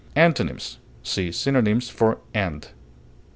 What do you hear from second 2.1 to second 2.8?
END.